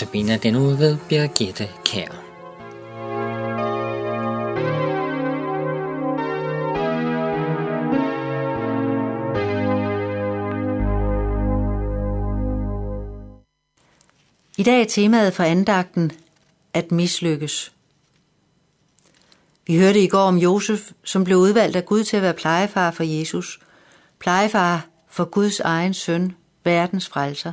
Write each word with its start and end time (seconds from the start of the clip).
Notabene 0.00 0.36
den 0.36 0.56
uge 0.56 0.78
ved 0.78 0.98
Birgitte 1.08 1.68
Kær. 1.84 2.08
I 14.58 14.62
dag 14.62 14.80
er 14.80 14.86
temaet 14.88 15.34
for 15.34 15.42
andagten 15.42 16.12
at 16.74 16.92
mislykkes. 16.92 17.72
Vi 19.66 19.78
hørte 19.78 20.00
i 20.00 20.08
går 20.08 20.18
om 20.18 20.36
Josef, 20.36 20.90
som 21.04 21.24
blev 21.24 21.38
udvalgt 21.38 21.76
af 21.76 21.84
Gud 21.84 22.04
til 22.04 22.16
at 22.16 22.22
være 22.22 22.34
plejefar 22.34 22.90
for 22.90 23.02
Jesus. 23.02 23.60
Plejefar 24.18 24.86
for 25.08 25.24
Guds 25.24 25.60
egen 25.60 25.94
søn, 25.94 26.36
verdens 26.64 27.08
frelser. 27.08 27.52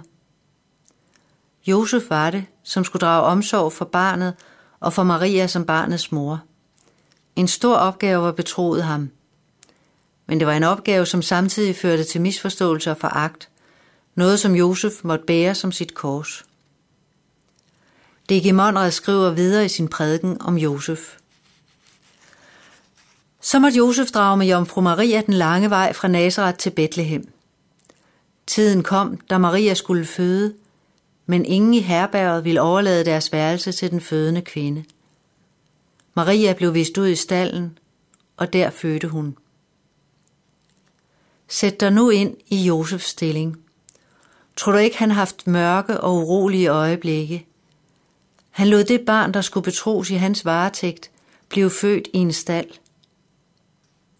Josef 1.67 2.03
var 2.09 2.31
det, 2.31 2.45
som 2.63 2.83
skulle 2.83 3.01
drage 3.05 3.23
omsorg 3.23 3.73
for 3.73 3.85
barnet 3.85 4.33
og 4.79 4.93
for 4.93 5.03
Maria 5.03 5.47
som 5.47 5.65
barnets 5.65 6.11
mor. 6.11 6.39
En 7.35 7.47
stor 7.47 7.75
opgave 7.75 8.23
var 8.23 8.31
betroet 8.31 8.83
ham. 8.83 9.09
Men 10.27 10.39
det 10.39 10.47
var 10.47 10.53
en 10.53 10.63
opgave, 10.63 11.05
som 11.05 11.21
samtidig 11.21 11.75
førte 11.75 12.03
til 12.03 12.21
misforståelse 12.21 12.91
og 12.91 12.97
foragt. 12.97 13.49
Noget, 14.15 14.39
som 14.39 14.55
Josef 14.55 14.93
måtte 15.03 15.25
bære 15.25 15.55
som 15.55 15.71
sit 15.71 15.93
kors. 15.93 16.45
D.G. 18.29 18.53
Monrad 18.53 18.91
skriver 18.91 19.31
videre 19.31 19.65
i 19.65 19.69
sin 19.69 19.87
prædiken 19.87 20.41
om 20.41 20.57
Josef. 20.57 20.99
Så 23.41 23.59
måtte 23.59 23.77
Josef 23.77 24.11
drage 24.11 24.37
med 24.37 24.47
jomfru 24.47 24.81
Maria 24.81 25.21
den 25.21 25.33
lange 25.33 25.69
vej 25.69 25.93
fra 25.93 26.07
Nazareth 26.07 26.57
til 26.57 26.69
Bethlehem. 26.69 27.31
Tiden 28.47 28.83
kom, 28.83 29.17
da 29.17 29.37
Maria 29.37 29.73
skulle 29.73 30.05
føde, 30.05 30.53
men 31.29 31.45
ingen 31.45 31.73
i 31.73 31.79
herberget 31.79 32.43
ville 32.43 32.61
overlade 32.61 33.05
deres 33.05 33.33
værelse 33.33 33.71
til 33.71 33.91
den 33.91 34.01
fødende 34.01 34.41
kvinde. 34.41 34.83
Maria 36.13 36.53
blev 36.53 36.73
vist 36.73 36.97
ud 36.97 37.07
i 37.07 37.15
stallen, 37.15 37.77
og 38.37 38.53
der 38.53 38.69
fødte 38.69 39.07
hun. 39.07 39.37
Sæt 41.47 41.79
dig 41.79 41.91
nu 41.91 42.09
ind 42.09 42.37
i 42.47 42.63
Josefs 42.63 43.05
stilling. 43.05 43.57
Tror 44.55 44.71
du 44.71 44.77
ikke, 44.77 44.97
han 44.97 45.09
har 45.09 45.15
haft 45.15 45.47
mørke 45.47 46.01
og 46.01 46.15
urolige 46.15 46.67
øjeblikke? 46.67 47.47
Han 48.49 48.67
lod 48.67 48.83
det 48.83 49.05
barn, 49.05 49.33
der 49.33 49.41
skulle 49.41 49.63
betros 49.63 50.09
i 50.09 50.15
hans 50.15 50.45
varetægt, 50.45 51.11
blive 51.49 51.69
født 51.69 52.07
i 52.13 52.17
en 52.17 52.33
stald. 52.33 52.69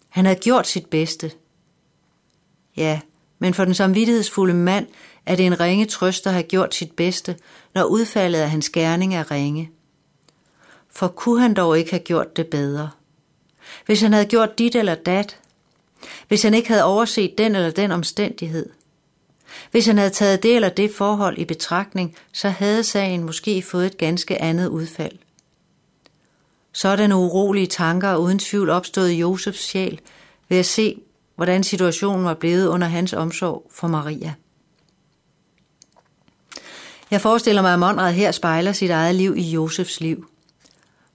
Han 0.08 0.24
havde 0.24 0.40
gjort 0.40 0.66
sit 0.66 0.86
bedste. 0.86 1.32
Ja, 2.76 3.00
men 3.38 3.54
for 3.54 3.64
den 3.64 3.74
samvittighedsfulde 3.74 4.54
mand 4.54 4.86
er 5.26 5.36
det 5.36 5.46
en 5.46 5.60
ringe 5.60 5.86
trøst 5.86 6.26
at 6.26 6.32
have 6.32 6.42
gjort 6.42 6.74
sit 6.74 6.92
bedste, 6.92 7.36
når 7.74 7.84
udfaldet 7.84 8.38
af 8.38 8.50
hans 8.50 8.70
gerning 8.70 9.14
er 9.14 9.30
ringe. 9.30 9.70
For 10.90 11.08
kunne 11.08 11.40
han 11.40 11.54
dog 11.54 11.78
ikke 11.78 11.90
have 11.90 12.00
gjort 12.00 12.36
det 12.36 12.46
bedre? 12.46 12.90
Hvis 13.86 14.00
han 14.00 14.12
havde 14.12 14.26
gjort 14.26 14.58
dit 14.58 14.74
eller 14.74 14.94
dat, 14.94 15.38
hvis 16.28 16.42
han 16.42 16.54
ikke 16.54 16.68
havde 16.68 16.84
overset 16.84 17.38
den 17.38 17.54
eller 17.54 17.70
den 17.70 17.92
omstændighed, 17.92 18.68
hvis 19.70 19.86
han 19.86 19.98
havde 19.98 20.10
taget 20.10 20.42
det 20.42 20.54
eller 20.54 20.68
det 20.68 20.94
forhold 20.94 21.38
i 21.38 21.44
betragtning, 21.44 22.16
så 22.32 22.48
havde 22.48 22.84
sagen 22.84 23.24
måske 23.24 23.62
fået 23.62 23.86
et 23.86 23.98
ganske 23.98 24.42
andet 24.42 24.66
udfald. 24.66 25.18
Sådanne 26.72 27.16
urolige 27.16 27.66
tanker 27.66 28.08
er 28.08 28.16
uden 28.16 28.38
tvivl 28.38 28.70
opstået 28.70 29.10
i 29.10 29.18
Josefs 29.18 29.68
sjæl 29.68 30.00
ved 30.48 30.58
at 30.58 30.66
se, 30.66 31.00
hvordan 31.38 31.64
situationen 31.64 32.24
var 32.24 32.34
blevet 32.34 32.66
under 32.66 32.86
hans 32.86 33.12
omsorg 33.12 33.70
for 33.74 33.88
Maria. 33.88 34.34
Jeg 37.10 37.20
forestiller 37.20 37.62
mig, 37.62 37.72
at 37.72 37.78
Monrad 37.78 38.12
her 38.12 38.32
spejler 38.32 38.72
sit 38.72 38.90
eget 38.90 39.14
liv 39.14 39.36
i 39.36 39.42
Josefs 39.42 40.00
liv. 40.00 40.26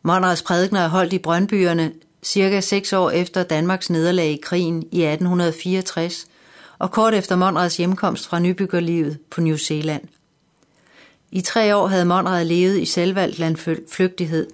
Monrads 0.01 0.41
prædikner 0.41 0.79
er 0.79 0.87
holdt 0.87 1.13
i 1.13 1.17
Brøndbyerne 1.17 1.91
cirka 2.23 2.61
seks 2.61 2.93
år 2.93 3.11
efter 3.11 3.43
Danmarks 3.43 3.89
nederlag 3.89 4.31
i 4.31 4.39
krigen 4.43 4.83
i 4.91 5.03
1864, 5.03 6.25
og 6.79 6.91
kort 6.91 7.13
efter 7.13 7.35
Monrads 7.35 7.77
hjemkomst 7.77 8.27
fra 8.27 8.39
nybyggerlivet 8.39 9.19
på 9.31 9.41
New 9.41 9.57
Zealand. 9.57 10.03
I 11.31 11.41
tre 11.41 11.75
år 11.75 11.87
havde 11.87 12.05
Monrad 12.05 12.45
levet 12.45 12.79
i 12.79 12.85
selvvalgt 12.85 13.39
landflygtighed. 13.39 14.47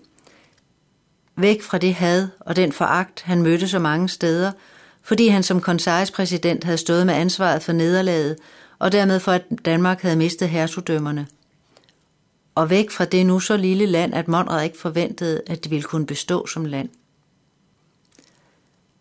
Væk 1.36 1.62
fra 1.62 1.78
det 1.78 1.94
had 1.94 2.28
og 2.40 2.56
den 2.56 2.72
foragt, 2.72 3.22
han 3.22 3.42
mødte 3.42 3.68
så 3.68 3.80
mange 3.80 4.10
steder, 4.10 4.52
fordi 5.10 5.28
han 5.28 5.44
som 5.44 5.62
præsident 6.14 6.64
havde 6.64 6.78
stået 6.78 7.06
med 7.06 7.14
ansvaret 7.14 7.64
for 7.64 7.72
nederlaget, 7.72 8.38
og 8.80 8.92
dermed 8.92 9.20
for, 9.20 9.32
at 9.32 9.44
Danmark 9.66 10.02
havde 10.02 10.16
mistet 10.16 10.50
hertugdømmerne. 10.50 11.28
Og 12.56 12.70
væk 12.70 12.92
fra 12.92 13.06
det 13.06 13.26
nu 13.26 13.40
så 13.40 13.58
lille 13.58 13.86
land, 13.86 14.14
at 14.14 14.28
Monrad 14.28 14.64
ikke 14.64 14.78
forventede, 14.78 15.42
at 15.48 15.64
det 15.64 15.72
ville 15.72 15.84
kunne 15.84 16.06
bestå 16.06 16.48
som 16.48 16.66
land. 16.66 16.90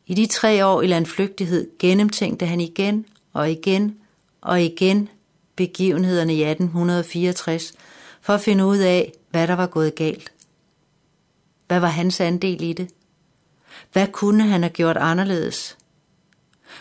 I 0.07 0.15
de 0.15 0.27
tre 0.27 0.67
år 0.67 0.83
i 0.83 0.87
landflygtighed 0.87 1.69
gennemtænkte 1.79 2.47
han 2.47 2.61
igen 2.61 3.07
og 3.33 3.51
igen 3.51 3.97
og 4.41 4.63
igen 4.63 5.09
begivenhederne 5.57 6.35
i 6.35 6.43
1864 6.43 7.73
for 8.21 8.33
at 8.33 8.41
finde 8.41 8.67
ud 8.67 8.79
af, 8.79 9.13
hvad 9.31 9.47
der 9.47 9.55
var 9.55 9.67
gået 9.67 9.95
galt. 9.95 10.33
Hvad 11.67 11.81
var 11.81 11.89
hans 11.89 12.21
andel 12.21 12.63
i 12.63 12.73
det? 12.73 12.89
Hvad 13.93 14.07
kunne 14.07 14.47
han 14.47 14.63
have 14.63 14.73
gjort 14.73 14.97
anderledes? 14.97 15.78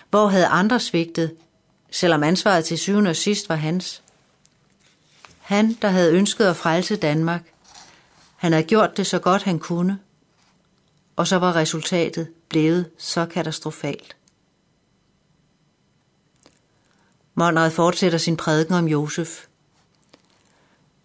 Hvor 0.10 0.28
havde 0.28 0.48
andre 0.48 0.80
svigtet, 0.80 1.36
selvom 1.92 2.24
ansvaret 2.24 2.66
til 2.66 2.78
syvende 2.78 3.10
og 3.10 3.16
sidst 3.16 3.50
var 3.50 3.56
hans? 3.56 4.04
Han, 5.40 5.78
der 5.82 5.88
havde 5.88 6.14
ønsket 6.14 6.46
at 6.46 6.56
frelse 6.56 6.96
Danmark, 6.96 7.42
han 8.36 8.52
havde 8.52 8.66
gjort 8.66 8.98
det 8.98 9.08
så 9.08 9.20
godt 9.20 9.44
han 9.44 9.60
kunne, 9.60 10.00
og 11.16 11.28
så 11.28 11.38
var 11.38 11.56
resultatet 11.56 12.28
blevet 12.50 12.90
så 12.98 13.26
katastrofalt. 13.26 14.16
Monrad 17.36 17.72
fortsætter 17.72 18.18
sin 18.18 18.38
prædiken 18.38 18.74
om 18.74 18.88
Josef. 18.88 19.46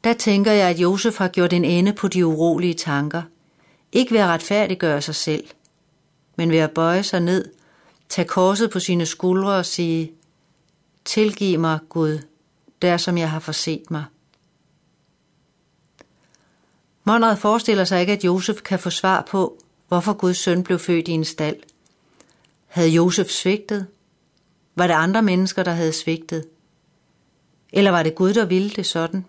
Der 0.05 0.13
tænker 0.13 0.53
jeg, 0.53 0.69
at 0.69 0.79
Josef 0.79 1.19
har 1.19 1.29
gjort 1.29 1.53
en 1.53 1.65
ende 1.65 1.93
på 1.93 2.09
de 2.09 2.27
urolige 2.27 2.75
tanker. 2.75 3.23
Ikke 3.93 4.15
ved 4.15 4.21
at 4.21 4.29
retfærdiggøre 4.29 5.03
sig 5.03 5.15
selv, 5.15 5.45
men 6.37 6.51
ved 6.51 6.59
at 6.59 6.71
bøje 6.71 7.03
sig 7.03 7.21
ned, 7.21 7.51
tage 8.13 8.29
korset 8.29 8.71
på 8.71 8.81
sine 8.81 9.07
skuldre 9.07 9.53
og 9.53 9.67
sige, 9.67 10.13
Tilgiv 11.05 11.59
mig, 11.59 11.79
Gud, 11.89 12.19
der 12.83 12.97
som 12.97 13.19
jeg 13.19 13.31
har 13.31 13.39
forset 13.41 13.91
mig. 13.91 14.05
Monrad 17.05 17.37
forestiller 17.37 17.85
sig 17.85 18.01
ikke, 18.01 18.13
at 18.13 18.25
Josef 18.25 18.63
kan 18.63 18.79
få 18.79 18.91
svar 18.91 19.27
på, 19.31 19.59
hvorfor 19.89 20.13
Guds 20.13 20.39
søn 20.39 20.65
blev 20.65 20.79
født 20.79 21.09
i 21.09 21.11
en 21.11 21.25
stald. 21.25 21.57
Havde 22.67 22.89
Josef 22.89 23.27
svigtet? 23.27 23.87
Var 24.75 24.87
det 24.87 24.95
andre 24.95 25.23
mennesker, 25.23 25.63
der 25.63 25.73
havde 25.73 25.93
svigtet? 25.93 26.45
Eller 27.73 27.91
var 27.91 28.03
det 28.03 28.15
Gud, 28.15 28.35
der 28.35 28.45
ville 28.45 28.71
det 28.71 28.87
sådan? 28.87 29.25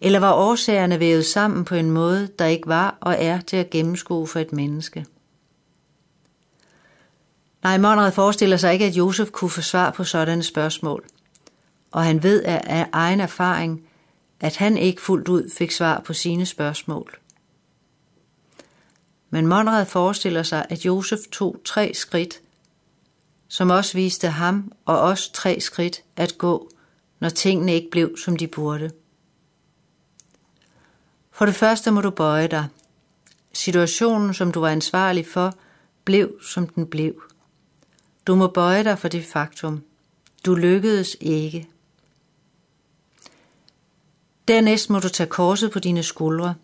Eller 0.00 0.18
var 0.18 0.32
årsagerne 0.32 1.00
vævet 1.00 1.26
sammen 1.26 1.64
på 1.64 1.74
en 1.74 1.90
måde, 1.90 2.28
der 2.38 2.46
ikke 2.46 2.68
var 2.68 2.98
og 3.00 3.16
er 3.18 3.40
til 3.40 3.56
at 3.56 3.70
gennemskue 3.70 4.26
for 4.26 4.40
et 4.40 4.52
menneske? 4.52 5.06
Nej, 7.66 7.78
Monrad 7.78 8.12
forestiller 8.12 8.56
sig 8.56 8.72
ikke, 8.72 8.84
at 8.84 8.96
Josef 8.96 9.30
kunne 9.30 9.50
få 9.50 9.60
svar 9.60 9.90
på 9.90 10.04
sådanne 10.04 10.42
spørgsmål. 10.42 11.04
Og 11.90 12.04
han 12.04 12.22
ved 12.22 12.42
af 12.42 12.88
egen 12.92 13.20
erfaring, 13.20 13.88
at 14.40 14.56
han 14.56 14.76
ikke 14.76 15.02
fuldt 15.02 15.28
ud 15.28 15.50
fik 15.58 15.70
svar 15.70 16.00
på 16.00 16.12
sine 16.12 16.46
spørgsmål. 16.46 17.18
Men 19.30 19.46
Monrad 19.46 19.86
forestiller 19.86 20.42
sig, 20.42 20.66
at 20.68 20.84
Josef 20.84 21.18
tog 21.32 21.56
tre 21.64 21.94
skridt 21.94 22.40
som 23.48 23.70
også 23.70 23.94
viste 23.94 24.28
ham 24.28 24.72
og 24.84 25.00
os 25.00 25.28
tre 25.28 25.60
skridt 25.60 26.02
at 26.16 26.38
gå, 26.38 26.70
når 27.20 27.28
tingene 27.28 27.74
ikke 27.74 27.90
blev, 27.90 28.16
som 28.24 28.36
de 28.36 28.46
burde. 28.46 28.90
For 31.32 31.46
det 31.46 31.54
første 31.54 31.90
må 31.90 32.00
du 32.00 32.10
bøje 32.10 32.48
dig. 32.48 32.66
Situationen, 33.52 34.34
som 34.34 34.52
du 34.52 34.60
var 34.60 34.68
ansvarlig 34.68 35.26
for, 35.26 35.54
blev, 36.04 36.42
som 36.42 36.66
den 36.66 36.86
blev. 36.86 37.22
Du 38.26 38.34
må 38.34 38.46
bøje 38.46 38.84
dig 38.84 38.98
for 38.98 39.08
det 39.08 39.24
faktum. 39.24 39.82
Du 40.46 40.54
lykkedes 40.54 41.16
ikke. 41.20 41.68
Dernæst 44.48 44.90
må 44.90 44.98
du 44.98 45.08
tage 45.08 45.30
korset 45.30 45.70
på 45.70 45.78
dine 45.78 46.02
skuldre. 46.02 46.54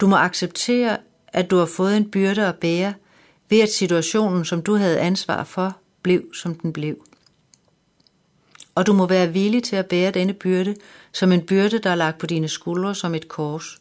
Du 0.00 0.06
må 0.06 0.16
acceptere, 0.16 0.98
at 1.28 1.50
du 1.50 1.56
har 1.56 1.66
fået 1.66 1.96
en 1.96 2.10
byrde 2.10 2.46
at 2.46 2.58
bære, 2.58 2.94
ved 3.48 3.60
at 3.60 3.72
situationen, 3.72 4.44
som 4.44 4.62
du 4.62 4.74
havde 4.74 5.00
ansvar 5.00 5.44
for, 5.44 5.76
blev, 6.02 6.34
som 6.34 6.54
den 6.54 6.72
blev. 6.72 7.04
Og 8.74 8.86
du 8.86 8.92
må 8.92 9.06
være 9.06 9.32
villig 9.32 9.62
til 9.62 9.76
at 9.76 9.86
bære 9.86 10.10
denne 10.10 10.32
byrde 10.32 10.76
som 11.12 11.32
en 11.32 11.46
byrde, 11.46 11.78
der 11.78 11.90
er 11.90 11.94
lagt 11.94 12.18
på 12.18 12.26
dine 12.26 12.48
skuldre 12.48 12.94
som 12.94 13.14
et 13.14 13.28
kors. 13.28 13.78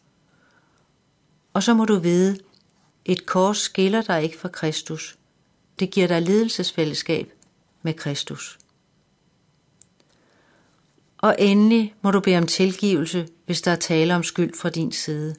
Og 1.53 1.63
så 1.63 1.73
må 1.73 1.85
du 1.85 1.99
vide, 1.99 2.37
et 3.05 3.25
kors 3.25 3.57
skiller 3.57 4.01
dig 4.01 4.23
ikke 4.23 4.37
fra 4.37 4.49
Kristus. 4.49 5.17
Det 5.79 5.91
giver 5.91 6.07
dig 6.07 6.21
ledelsesfællesskab 6.21 7.31
med 7.81 7.93
Kristus. 7.93 8.59
Og 11.17 11.35
endelig 11.39 11.95
må 12.01 12.11
du 12.11 12.19
bede 12.19 12.37
om 12.37 12.47
tilgivelse, 12.47 13.27
hvis 13.45 13.61
der 13.61 13.71
er 13.71 13.75
tale 13.75 14.15
om 14.15 14.23
skyld 14.23 14.53
fra 14.53 14.69
din 14.69 14.91
side. 14.91 15.35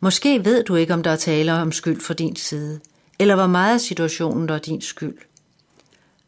Måske 0.00 0.44
ved 0.44 0.64
du 0.64 0.74
ikke, 0.74 0.94
om 0.94 1.02
der 1.02 1.10
er 1.10 1.16
tale 1.16 1.52
om 1.52 1.72
skyld 1.72 2.00
fra 2.00 2.14
din 2.14 2.36
side, 2.36 2.80
eller 3.18 3.34
hvor 3.34 3.46
meget 3.46 3.74
af 3.74 3.80
situationen 3.80 4.48
der 4.48 4.54
er 4.54 4.58
din 4.58 4.80
skyld. 4.80 5.18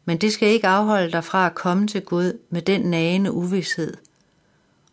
Men 0.05 0.17
det 0.17 0.33
skal 0.33 0.49
ikke 0.49 0.67
afholde 0.67 1.11
dig 1.11 1.23
fra 1.23 1.45
at 1.45 1.55
komme 1.55 1.87
til 1.87 2.01
Gud 2.01 2.39
med 2.49 2.61
den 2.61 2.81
nagende 2.81 3.31
uvidshed, 3.31 3.93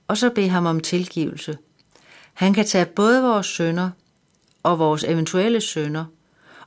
og 0.09 0.17
så 0.17 0.31
bede 0.31 0.49
ham 0.49 0.67
om 0.67 0.81
tilgivelse. 0.81 1.59
Han 2.33 2.55
kan 2.55 2.67
tage 2.67 2.87
både 2.87 3.23
vores 3.23 3.47
sønder 3.47 3.91
og 4.63 4.79
vores 4.79 5.05
eventuelle 5.05 5.61
sønder 5.61 6.05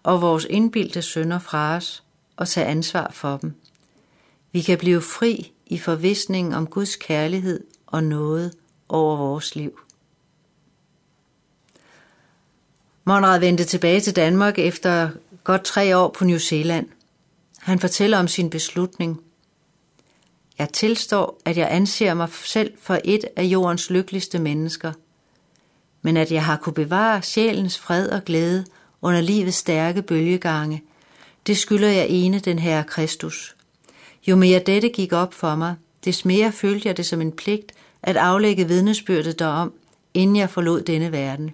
og 0.06 0.22
vores 0.22 0.48
indbildte 0.50 1.02
sønder 1.02 1.40
fra 1.40 1.76
os 1.76 2.04
og 2.38 2.48
tage 2.48 2.68
ansvar 2.68 3.12
for 3.14 3.38
dem. 3.38 3.54
Vi 4.52 4.62
kan 4.62 4.78
blive 4.78 5.02
fri 5.02 5.52
i 5.66 5.78
forvisningen 5.78 6.54
om 6.54 6.68
Guds 6.68 6.96
kærlighed 6.96 7.64
og 7.88 8.04
noget 8.04 8.54
over 8.90 9.18
vores 9.18 9.56
liv. 9.56 9.80
Monrad 13.04 13.40
vendte 13.40 13.64
tilbage 13.64 14.00
til 14.00 14.16
Danmark 14.16 14.60
efter 14.60 15.10
godt 15.44 15.64
tre 15.64 15.98
år 15.98 16.10
på 16.10 16.26
New 16.26 16.38
Zealand. 16.38 16.88
Han 17.58 17.80
fortæller 17.80 18.20
om 18.20 18.28
sin 18.28 18.50
beslutning. 18.50 19.22
Jeg 20.58 20.70
tilstår, 20.70 21.42
at 21.46 21.58
jeg 21.58 21.68
anser 21.72 22.14
mig 22.14 22.30
selv 22.30 22.78
for 22.82 23.00
et 23.04 23.26
af 23.36 23.44
jordens 23.44 23.90
lykkeligste 23.90 24.40
mennesker, 24.40 24.94
men 26.02 26.18
at 26.18 26.32
jeg 26.32 26.46
har 26.46 26.58
kunne 26.58 26.74
bevare 26.74 27.22
sjælens 27.22 27.80
fred 27.80 28.10
og 28.10 28.26
glæde 28.26 28.66
under 29.06 29.22
livets 29.22 29.58
stærke 29.58 30.02
bølgegange, 30.02 30.84
det 31.48 31.58
skylder 31.58 31.88
jeg 31.88 32.08
ene 32.10 32.40
den 32.40 32.60
herre 32.60 32.84
Kristus. 32.84 33.56
Jo 34.28 34.36
mere 34.36 34.60
dette 34.60 34.90
gik 34.90 35.14
op 35.14 35.34
for 35.34 35.56
mig, 35.56 35.76
des 36.06 36.26
mere 36.26 36.52
følte 36.52 36.88
jeg 36.88 36.98
det 36.98 37.06
som 37.06 37.22
en 37.22 37.32
pligt 37.32 37.72
at 38.04 38.18
aflægge 38.18 38.68
vidnesbyrdet 38.68 39.40
derom, 39.40 39.74
inden 40.14 40.36
jeg 40.36 40.50
forlod 40.50 40.82
denne 40.82 41.12
verden. 41.12 41.52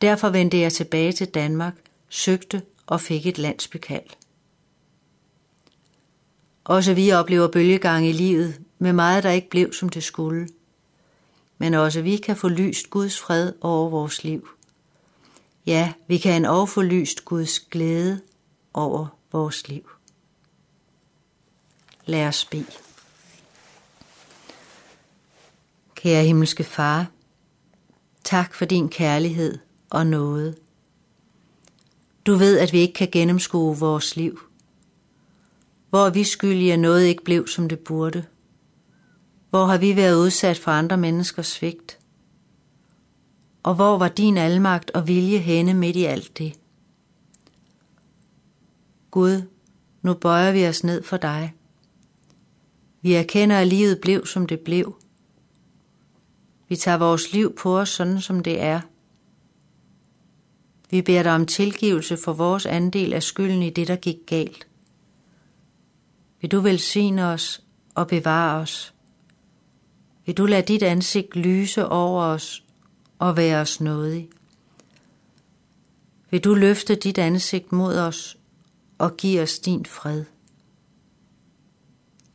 Derfor 0.00 0.28
vendte 0.28 0.58
jeg 0.58 0.72
tilbage 0.72 1.12
til 1.12 1.26
Danmark, 1.26 1.74
søgte 2.08 2.62
og 2.86 3.00
fik 3.00 3.26
et 3.26 3.38
landsbykald. 3.38 4.06
Også 6.64 6.94
vi 6.94 7.12
oplever 7.12 7.48
bølgegang 7.48 8.06
i 8.06 8.12
livet 8.12 8.60
med 8.78 8.92
meget, 8.92 9.24
der 9.24 9.30
ikke 9.30 9.50
blev, 9.50 9.72
som 9.72 9.88
det 9.88 10.02
skulle. 10.02 10.48
Men 11.58 11.74
også 11.74 12.02
vi 12.02 12.16
kan 12.16 12.36
få 12.36 12.48
lyst 12.48 12.90
Guds 12.90 13.20
fred 13.20 13.52
over 13.60 13.90
vores 13.90 14.24
liv. 14.24 14.48
Ja, 15.66 15.92
vi 16.08 16.18
kan 16.18 16.44
en 16.44 16.68
få 16.68 16.82
lyst 16.82 17.24
Guds 17.24 17.60
glæde 17.60 18.20
over 18.74 19.06
vores 19.32 19.68
liv. 19.68 19.90
Lad 22.06 22.26
os 22.26 22.44
bede. 22.44 22.66
Kære 25.94 26.24
himmelske 26.24 26.64
far, 26.64 27.06
tak 28.24 28.54
for 28.54 28.64
din 28.64 28.88
kærlighed 28.88 29.58
og 29.90 30.06
nåde. 30.06 30.54
Du 32.26 32.34
ved, 32.34 32.58
at 32.58 32.72
vi 32.72 32.78
ikke 32.78 32.94
kan 32.94 33.08
gennemskue 33.12 33.78
vores 33.78 34.16
liv. 34.16 34.40
Hvor 35.90 36.10
vi 36.10 36.24
skyldige, 36.24 36.72
at 36.72 36.78
noget 36.78 37.04
ikke 37.04 37.24
blev, 37.24 37.48
som 37.48 37.68
det 37.68 37.78
burde? 37.78 38.24
Hvor 39.50 39.66
har 39.66 39.78
vi 39.78 39.96
været 39.96 40.16
udsat 40.16 40.58
for 40.58 40.70
andre 40.70 40.96
menneskers 40.96 41.46
svigt? 41.46 41.99
Og 43.62 43.74
hvor 43.74 43.98
var 43.98 44.08
din 44.08 44.36
almagt 44.36 44.90
og 44.90 45.08
vilje 45.08 45.38
henne 45.38 45.74
midt 45.74 45.96
i 45.96 46.04
alt 46.04 46.38
det? 46.38 46.58
Gud, 49.10 49.42
nu 50.02 50.14
bøjer 50.14 50.52
vi 50.52 50.66
os 50.66 50.84
ned 50.84 51.02
for 51.02 51.16
dig. 51.16 51.54
Vi 53.02 53.14
erkender, 53.14 53.58
at 53.58 53.66
livet 53.66 54.00
blev, 54.00 54.26
som 54.26 54.46
det 54.46 54.60
blev. 54.60 54.96
Vi 56.68 56.76
tager 56.76 56.98
vores 56.98 57.32
liv 57.32 57.56
på 57.56 57.78
os, 57.78 57.88
sådan 57.88 58.20
som 58.20 58.42
det 58.42 58.60
er. 58.60 58.80
Vi 60.90 61.02
beder 61.02 61.22
dig 61.22 61.32
om 61.34 61.46
tilgivelse 61.46 62.16
for 62.16 62.32
vores 62.32 62.66
andel 62.66 63.12
af 63.12 63.22
skylden 63.22 63.62
i 63.62 63.70
det, 63.70 63.88
der 63.88 63.96
gik 63.96 64.16
galt. 64.26 64.66
Vil 66.40 66.50
du 66.50 66.60
velsigne 66.60 67.26
os 67.26 67.62
og 67.94 68.06
bevare 68.06 68.60
os? 68.60 68.94
Vil 70.26 70.36
du 70.36 70.46
lade 70.46 70.62
dit 70.62 70.82
ansigt 70.82 71.36
lyse 71.36 71.88
over 71.88 72.22
os 72.22 72.64
og 73.20 73.36
være 73.36 73.60
os 73.60 73.80
nådig? 73.80 74.28
Vil 76.30 76.44
du 76.44 76.54
løfte 76.54 76.94
dit 76.94 77.18
ansigt 77.18 77.72
mod 77.72 77.98
os 77.98 78.36
og 78.98 79.16
give 79.16 79.42
os 79.42 79.58
din 79.58 79.86
fred? 79.86 80.24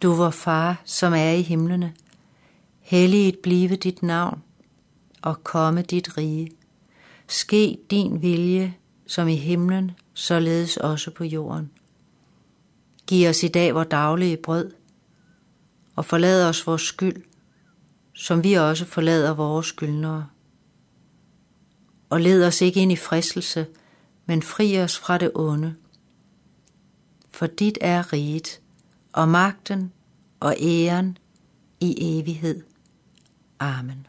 Du 0.02 0.14
vor 0.14 0.30
far, 0.30 0.82
som 0.86 1.14
er 1.14 1.32
i 1.32 1.42
himlene, 1.42 1.94
helliget 2.80 3.40
blive 3.40 3.76
dit 3.76 4.04
navn 4.04 4.44
og 5.22 5.44
komme 5.44 5.82
dit 5.82 6.18
rige. 6.18 6.52
Ske 7.28 7.78
din 7.92 8.22
vilje, 8.22 8.76
som 9.08 9.28
i 9.28 9.36
himlen, 9.36 9.92
således 10.14 10.78
også 10.78 11.12
på 11.12 11.24
jorden. 11.24 11.72
Giv 13.08 13.30
os 13.30 13.44
i 13.44 13.48
dag 13.48 13.76
vores 13.76 13.88
daglige 13.92 14.38
brød, 14.38 14.72
og 15.96 16.06
forlad 16.06 16.50
os 16.50 16.68
vores 16.68 16.82
skyld, 16.82 17.24
som 18.14 18.44
vi 18.44 18.54
også 18.54 18.86
forlader 18.86 19.34
vores 19.34 19.66
skyldnere. 19.66 20.28
Og 22.10 22.22
led 22.22 22.48
os 22.48 22.62
ikke 22.62 22.82
ind 22.82 22.92
i 22.92 22.96
fristelse, 22.96 23.68
men 24.26 24.42
fri 24.42 24.82
os 24.82 24.98
fra 24.98 25.18
det 25.18 25.32
onde. 25.36 25.76
For 27.30 27.48
dit 27.48 27.78
er 27.82 28.14
riget, 28.14 28.62
og 29.14 29.30
magten 29.30 29.92
og 30.40 30.56
æren 30.60 31.18
i 31.80 32.20
evighed. 32.20 32.64
Amen. 33.60 34.08